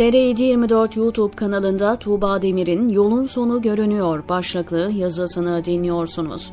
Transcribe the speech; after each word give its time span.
TR724 0.00 0.98
YouTube 0.98 1.36
kanalında 1.36 1.96
Tuğba 1.96 2.42
Demir'in 2.42 2.88
Yolun 2.88 3.26
Sonu 3.26 3.62
Görünüyor 3.62 4.28
başlıklı 4.28 4.90
yazısını 4.96 5.64
dinliyorsunuz. 5.64 6.52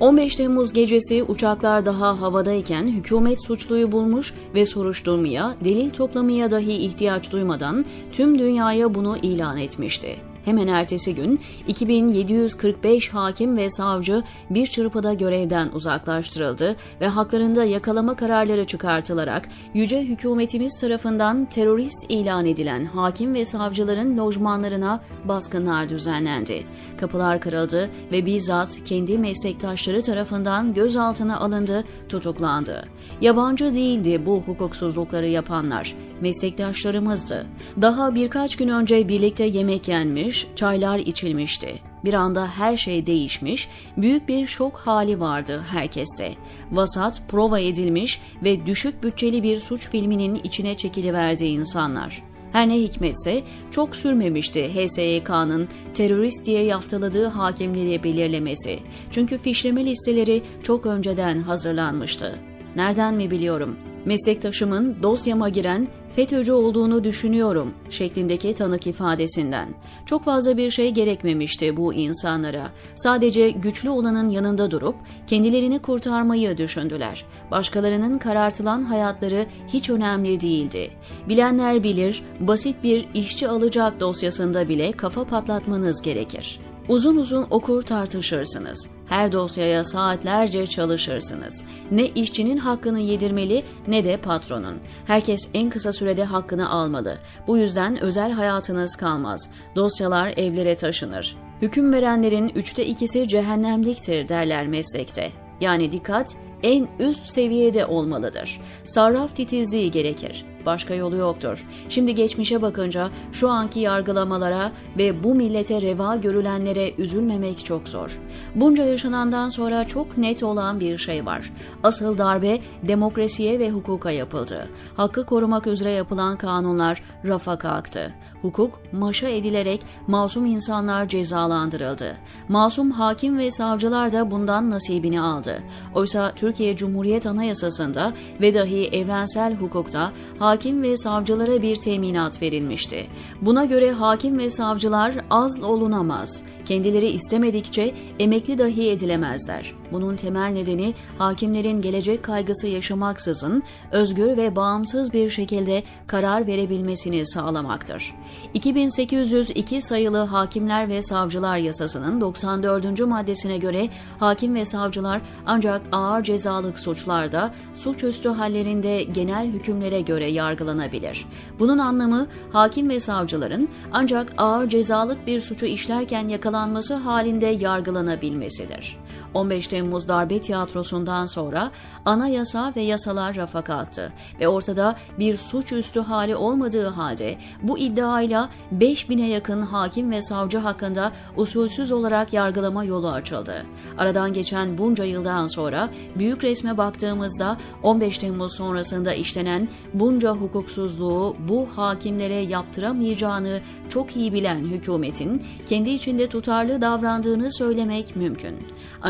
15 0.00 0.36
Temmuz 0.36 0.72
gecesi 0.72 1.22
uçaklar 1.22 1.86
daha 1.86 2.20
havadayken 2.20 2.86
hükümet 2.86 3.46
suçluyu 3.46 3.92
bulmuş 3.92 4.34
ve 4.54 4.66
soruşturmaya, 4.66 5.54
delil 5.64 5.90
toplamaya 5.90 6.50
dahi 6.50 6.72
ihtiyaç 6.72 7.32
duymadan 7.32 7.84
tüm 8.12 8.38
dünyaya 8.38 8.94
bunu 8.94 9.16
ilan 9.22 9.58
etmişti. 9.58 10.27
Hemen 10.48 10.66
ertesi 10.66 11.14
gün 11.14 11.40
2745 11.68 13.08
hakim 13.08 13.56
ve 13.56 13.70
savcı 13.70 14.22
bir 14.50 14.66
çırpıda 14.66 15.14
görevden 15.14 15.68
uzaklaştırıldı 15.72 16.76
ve 17.00 17.06
haklarında 17.06 17.64
yakalama 17.64 18.16
kararları 18.16 18.64
çıkartılarak 18.64 19.48
yüce 19.74 20.02
hükümetimiz 20.02 20.80
tarafından 20.80 21.44
terörist 21.44 22.06
ilan 22.08 22.46
edilen 22.46 22.84
hakim 22.84 23.34
ve 23.34 23.44
savcıların 23.44 24.18
lojmanlarına 24.18 25.00
baskınlar 25.24 25.88
düzenlendi. 25.88 26.64
Kapılar 27.00 27.40
kırıldı 27.40 27.90
ve 28.12 28.26
bizzat 28.26 28.84
kendi 28.84 29.18
meslektaşları 29.18 30.02
tarafından 30.02 30.74
gözaltına 30.74 31.40
alındı, 31.40 31.84
tutuklandı. 32.08 32.88
Yabancı 33.20 33.74
değildi 33.74 34.26
bu 34.26 34.42
hukuksuzlukları 34.46 35.26
yapanlar, 35.26 35.94
meslektaşlarımızdı. 36.20 37.46
Daha 37.82 38.14
birkaç 38.14 38.56
gün 38.56 38.68
önce 38.68 39.08
birlikte 39.08 39.44
yemek 39.44 39.88
yenmiş, 39.88 40.37
çaylar 40.56 40.98
içilmişti. 40.98 41.74
Bir 42.04 42.14
anda 42.14 42.46
her 42.46 42.76
şey 42.76 43.06
değişmiş, 43.06 43.68
büyük 43.96 44.28
bir 44.28 44.46
şok 44.46 44.76
hali 44.76 45.20
vardı 45.20 45.64
herkeste. 45.70 46.34
Vasat, 46.72 47.22
prova 47.28 47.60
edilmiş 47.60 48.20
ve 48.44 48.66
düşük 48.66 49.02
bütçeli 49.02 49.42
bir 49.42 49.60
suç 49.60 49.88
filminin 49.88 50.34
içine 50.34 50.76
çekiliverdi 50.76 51.44
insanlar. 51.44 52.22
Her 52.52 52.68
ne 52.68 52.74
hikmetse 52.74 53.42
çok 53.70 53.96
sürmemişti 53.96 54.74
HSYK'nın 54.74 55.68
terörist 55.94 56.46
diye 56.46 56.62
yaftaladığı 56.62 57.26
hakimleri 57.26 58.04
belirlemesi. 58.04 58.78
Çünkü 59.10 59.38
fişleme 59.38 59.84
listeleri 59.84 60.42
çok 60.62 60.86
önceden 60.86 61.42
hazırlanmıştı. 61.42 62.38
Nereden 62.76 63.14
mi 63.14 63.30
biliyorum? 63.30 63.76
Meslektaşımın 64.04 64.96
dosyama 65.02 65.48
giren 65.48 65.88
FETÖ'cü 66.16 66.52
olduğunu 66.52 67.04
düşünüyorum 67.04 67.74
şeklindeki 67.90 68.54
tanık 68.54 68.86
ifadesinden. 68.86 69.68
Çok 70.06 70.24
fazla 70.24 70.56
bir 70.56 70.70
şey 70.70 70.90
gerekmemişti 70.90 71.76
bu 71.76 71.94
insanlara. 71.94 72.70
Sadece 72.96 73.50
güçlü 73.50 73.90
olanın 73.90 74.28
yanında 74.28 74.70
durup 74.70 74.94
kendilerini 75.26 75.78
kurtarmayı 75.78 76.58
düşündüler. 76.58 77.24
Başkalarının 77.50 78.18
karartılan 78.18 78.82
hayatları 78.82 79.46
hiç 79.68 79.90
önemli 79.90 80.40
değildi. 80.40 80.90
Bilenler 81.28 81.84
bilir, 81.84 82.22
basit 82.40 82.82
bir 82.82 83.08
işçi 83.14 83.48
alacak 83.48 84.00
dosyasında 84.00 84.68
bile 84.68 84.92
kafa 84.92 85.24
patlatmanız 85.24 86.02
gerekir. 86.02 86.60
Uzun 86.88 87.16
uzun 87.16 87.46
okur 87.50 87.82
tartışırsınız. 87.82 88.90
Her 89.06 89.32
dosyaya 89.32 89.84
saatlerce 89.84 90.66
çalışırsınız. 90.66 91.64
Ne 91.90 92.06
işçinin 92.06 92.56
hakkını 92.56 93.00
yedirmeli 93.00 93.64
ne 93.86 94.04
de 94.04 94.16
patronun. 94.16 94.78
Herkes 95.06 95.48
en 95.54 95.70
kısa 95.70 95.92
sürede 95.92 96.24
hakkını 96.24 96.70
almalı. 96.70 97.18
Bu 97.46 97.58
yüzden 97.58 98.00
özel 98.00 98.32
hayatınız 98.32 98.96
kalmaz. 98.96 99.50
Dosyalar 99.76 100.32
evlere 100.36 100.76
taşınır. 100.76 101.36
Hüküm 101.62 101.92
verenlerin 101.92 102.48
üçte 102.48 102.86
ikisi 102.86 103.28
cehennemliktir 103.28 104.28
derler 104.28 104.66
meslekte. 104.66 105.32
Yani 105.60 105.92
dikkat 105.92 106.36
en 106.62 106.88
üst 106.98 107.24
seviyede 107.24 107.86
olmalıdır. 107.86 108.60
Sarraf 108.84 109.36
titizliği 109.36 109.90
gerekir 109.90 110.44
başka 110.68 110.94
yolu 110.94 111.16
yoktur. 111.16 111.66
Şimdi 111.88 112.14
geçmişe 112.14 112.62
bakınca 112.62 113.08
şu 113.32 113.48
anki 113.50 113.80
yargılamalara 113.80 114.72
ve 114.98 115.24
bu 115.24 115.34
millete 115.34 115.82
reva 115.82 116.16
görülenlere 116.16 116.92
üzülmemek 116.98 117.64
çok 117.64 117.88
zor. 117.88 118.20
Bunca 118.54 118.84
yaşanandan 118.84 119.48
sonra 119.48 119.84
çok 119.84 120.18
net 120.18 120.42
olan 120.42 120.80
bir 120.80 120.98
şey 120.98 121.26
var. 121.26 121.52
Asıl 121.82 122.18
darbe 122.18 122.58
demokrasiye 122.82 123.58
ve 123.58 123.70
hukuka 123.70 124.10
yapıldı. 124.10 124.68
Hakkı 124.96 125.26
korumak 125.26 125.66
üzere 125.66 125.90
yapılan 125.90 126.38
kanunlar 126.38 127.02
rafa 127.24 127.58
kalktı. 127.58 128.14
Hukuk 128.42 128.80
maşa 128.92 129.28
edilerek 129.28 129.80
masum 130.06 130.46
insanlar 130.46 131.08
cezalandırıldı. 131.08 132.16
Masum 132.48 132.90
hakim 132.90 133.38
ve 133.38 133.50
savcılar 133.50 134.12
da 134.12 134.30
bundan 134.30 134.70
nasibini 134.70 135.20
aldı. 135.20 135.62
Oysa 135.94 136.32
Türkiye 136.36 136.76
Cumhuriyet 136.76 137.26
Anayasası'nda 137.26 138.12
ve 138.40 138.54
dahi 138.54 138.88
evrensel 138.88 139.54
hukukta 139.54 140.12
hakim 140.38 140.57
hakim 140.58 140.82
ve 140.82 140.96
savcılara 140.96 141.62
bir 141.62 141.76
teminat 141.76 142.42
verilmişti. 142.42 143.06
Buna 143.42 143.64
göre 143.64 143.90
hakim 143.90 144.38
ve 144.38 144.50
savcılar 144.50 145.14
az 145.30 145.62
olunamaz, 145.62 146.42
kendileri 146.64 147.06
istemedikçe 147.06 147.94
emekli 148.18 148.58
dahi 148.58 148.90
edilemezler. 148.90 149.74
Bunun 149.92 150.16
temel 150.16 150.48
nedeni 150.52 150.94
hakimlerin 151.18 151.80
gelecek 151.82 152.22
kaygısı 152.22 152.66
yaşamaksızın 152.66 153.62
özgür 153.92 154.36
ve 154.36 154.56
bağımsız 154.56 155.12
bir 155.12 155.30
şekilde 155.30 155.82
karar 156.06 156.46
verebilmesini 156.46 157.26
sağlamaktır. 157.26 158.14
2802 158.54 159.82
sayılı 159.82 160.18
Hakimler 160.18 160.88
ve 160.88 161.02
Savcılar 161.02 161.56
Yasası'nın 161.58 162.20
94. 162.20 163.00
maddesine 163.00 163.58
göre 163.58 163.88
hakim 164.20 164.54
ve 164.54 164.64
savcılar 164.64 165.20
ancak 165.46 165.82
ağır 165.92 166.22
cezalık 166.22 166.78
suçlarda, 166.78 167.54
suçüstü 167.74 168.28
hallerinde 168.28 169.02
genel 169.02 169.46
hükümlere 169.46 170.00
göre 170.00 170.30
yargılanabilir. 170.48 171.26
Bunun 171.58 171.78
anlamı 171.78 172.26
hakim 172.52 172.90
ve 172.90 173.00
savcıların 173.00 173.68
ancak 173.92 174.32
ağır 174.38 174.68
cezalık 174.68 175.26
bir 175.26 175.40
suçu 175.40 175.66
işlerken 175.66 176.28
yakalanması 176.28 176.94
halinde 176.94 177.46
yargılanabilmesidir. 177.46 178.96
15 179.34 179.66
Temmuz 179.66 180.08
darbe 180.08 180.40
tiyatrosundan 180.40 181.26
sonra 181.26 181.70
anayasa 182.04 182.72
ve 182.76 182.80
yasalar 182.80 183.36
rafa 183.36 183.62
kalktı 183.62 184.12
ve 184.40 184.48
ortada 184.48 184.96
bir 185.18 185.36
suçüstü 185.36 186.00
hali 186.00 186.36
olmadığı 186.36 186.88
halde 186.88 187.38
bu 187.62 187.78
iddiayla 187.78 188.48
5000'e 188.78 189.26
yakın 189.26 189.62
hakim 189.62 190.10
ve 190.10 190.22
savcı 190.22 190.58
hakkında 190.58 191.12
usulsüz 191.36 191.92
olarak 191.92 192.32
yargılama 192.32 192.84
yolu 192.84 193.10
açıldı. 193.10 193.66
Aradan 193.98 194.32
geçen 194.32 194.78
bunca 194.78 195.04
yıldan 195.04 195.46
sonra 195.46 195.88
büyük 196.18 196.44
resme 196.44 196.78
baktığımızda 196.78 197.56
15 197.82 198.18
Temmuz 198.18 198.56
sonrasında 198.56 199.14
işlenen 199.14 199.68
bunca 199.94 200.30
hukuksuzluğu 200.30 201.36
bu 201.48 201.68
hakimlere 201.76 202.34
yaptıramayacağını 202.34 203.60
çok 203.88 204.16
iyi 204.16 204.32
bilen 204.32 204.58
hükümetin 204.58 205.42
kendi 205.66 205.90
içinde 205.90 206.26
tutarlı 206.26 206.82
davrandığını 206.82 207.52
söylemek 207.52 208.16
mümkün. 208.16 208.56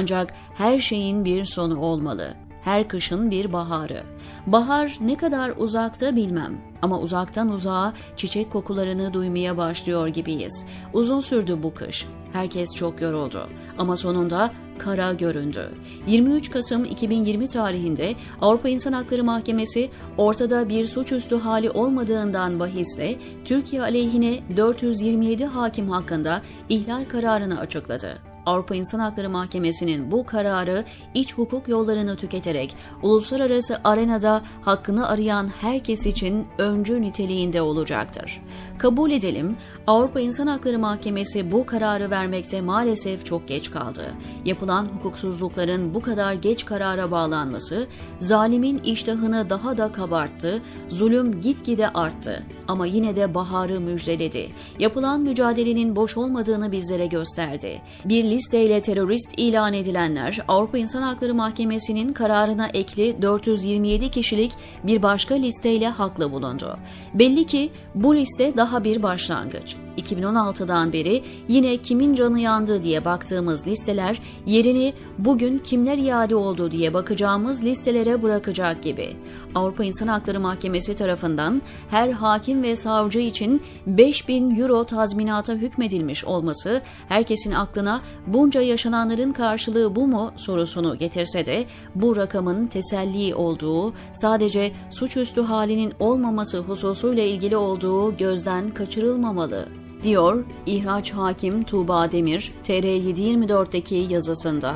Ancak 0.08 0.34
her 0.54 0.80
şeyin 0.80 1.24
bir 1.24 1.44
sonu 1.44 1.80
olmalı. 1.80 2.34
Her 2.62 2.88
kışın 2.88 3.30
bir 3.30 3.52
baharı. 3.52 4.02
Bahar 4.46 4.96
ne 5.00 5.16
kadar 5.16 5.52
uzakta 5.56 6.16
bilmem 6.16 6.60
ama 6.82 7.00
uzaktan 7.00 7.48
uzağa 7.48 7.92
çiçek 8.16 8.50
kokularını 8.52 9.12
duymaya 9.12 9.56
başlıyor 9.56 10.08
gibiyiz. 10.08 10.66
Uzun 10.92 11.20
sürdü 11.20 11.62
bu 11.62 11.74
kış. 11.74 12.06
Herkes 12.32 12.74
çok 12.74 13.00
yoruldu 13.00 13.48
ama 13.78 13.96
sonunda 13.96 14.50
kara 14.78 15.12
göründü. 15.12 15.74
23 16.06 16.50
Kasım 16.50 16.84
2020 16.84 17.48
tarihinde 17.48 18.14
Avrupa 18.40 18.68
İnsan 18.68 18.92
Hakları 18.92 19.24
Mahkemesi 19.24 19.90
ortada 20.18 20.68
bir 20.68 20.86
suçüstü 20.86 21.36
hali 21.36 21.70
olmadığından 21.70 22.60
bahisle 22.60 23.18
Türkiye 23.44 23.82
aleyhine 23.82 24.40
427 24.56 25.44
hakim 25.44 25.90
hakkında 25.90 26.42
ihlal 26.68 27.04
kararını 27.04 27.60
açıkladı. 27.60 28.27
Avrupa 28.48 28.74
İnsan 28.74 28.98
Hakları 28.98 29.30
Mahkemesi'nin 29.30 30.10
bu 30.10 30.26
kararı 30.26 30.84
iç 31.14 31.34
hukuk 31.34 31.68
yollarını 31.68 32.16
tüketerek 32.16 32.76
uluslararası 33.02 33.80
arenada 33.84 34.42
hakkını 34.62 35.08
arayan 35.08 35.48
herkes 35.60 36.06
için 36.06 36.46
öncü 36.58 37.02
niteliğinde 37.02 37.62
olacaktır. 37.62 38.42
Kabul 38.78 39.10
edelim, 39.10 39.56
Avrupa 39.86 40.20
İnsan 40.20 40.46
Hakları 40.46 40.78
Mahkemesi 40.78 41.52
bu 41.52 41.66
kararı 41.66 42.10
vermekte 42.10 42.60
maalesef 42.60 43.26
çok 43.26 43.48
geç 43.48 43.70
kaldı. 43.70 44.12
Yapılan 44.44 44.84
hukuksuzlukların 44.84 45.94
bu 45.94 46.00
kadar 46.00 46.32
geç 46.32 46.64
karara 46.64 47.10
bağlanması, 47.10 47.86
zalimin 48.18 48.78
iştahını 48.78 49.50
daha 49.50 49.78
da 49.78 49.92
kabarttı, 49.92 50.62
zulüm 50.88 51.40
gitgide 51.40 51.88
arttı 51.88 52.44
ama 52.68 52.86
yine 52.86 53.16
de 53.16 53.34
baharı 53.34 53.80
müjdeledi. 53.80 54.48
Yapılan 54.78 55.20
mücadelenin 55.20 55.96
boş 55.96 56.16
olmadığını 56.16 56.72
bizlere 56.72 57.06
gösterdi. 57.06 57.82
Bir 58.04 58.24
listeyle 58.24 58.80
terörist 58.80 59.30
ilan 59.36 59.72
edilenler 59.74 60.38
Avrupa 60.48 60.78
İnsan 60.78 61.02
Hakları 61.02 61.34
Mahkemesi'nin 61.34 62.12
kararına 62.12 62.68
ekli 62.68 63.22
427 63.22 64.10
kişilik 64.10 64.52
bir 64.84 65.02
başka 65.02 65.34
listeyle 65.34 65.88
haklı 65.88 66.32
bulundu. 66.32 66.78
Belli 67.14 67.46
ki 67.46 67.70
bu 67.94 68.16
liste 68.16 68.56
daha 68.56 68.84
bir 68.84 69.02
başlangıç. 69.02 69.76
2016'dan 69.98 70.92
beri 70.92 71.22
yine 71.48 71.76
kimin 71.76 72.14
canı 72.14 72.40
yandı 72.40 72.82
diye 72.82 73.04
baktığımız 73.04 73.66
listeler 73.66 74.22
yerini 74.46 74.92
bugün 75.18 75.58
kimler 75.58 75.98
iade 75.98 76.36
oldu 76.36 76.72
diye 76.72 76.94
bakacağımız 76.94 77.64
listelere 77.64 78.22
bırakacak 78.22 78.82
gibi. 78.82 79.16
Avrupa 79.54 79.84
İnsan 79.84 80.08
Hakları 80.08 80.40
Mahkemesi 80.40 80.94
tarafından 80.94 81.62
her 81.90 82.10
hakim 82.10 82.62
ve 82.62 82.76
savcı 82.76 83.18
için 83.18 83.62
5000 83.86 84.60
euro 84.60 84.84
tazminata 84.84 85.52
hükmedilmiş 85.54 86.24
olması 86.24 86.82
herkesin 87.08 87.52
aklına 87.52 88.00
bunca 88.26 88.60
yaşananların 88.60 89.32
karşılığı 89.32 89.96
bu 89.96 90.06
mu 90.06 90.32
sorusunu 90.36 90.98
getirse 90.98 91.46
de 91.46 91.64
bu 91.94 92.16
rakamın 92.16 92.66
teselli 92.66 93.34
olduğu, 93.34 93.92
sadece 94.14 94.72
suçüstü 94.90 95.40
halinin 95.40 95.92
olmaması 96.00 96.58
hususuyla 96.58 97.22
ilgili 97.22 97.56
olduğu 97.56 98.16
gözden 98.16 98.68
kaçırılmamalı 98.68 99.68
diyor 100.02 100.44
İhraç 100.66 101.12
Hakim 101.12 101.62
Tuğba 101.62 102.12
Demir 102.12 102.52
TR724'deki 102.64 104.06
yazısında. 104.10 104.74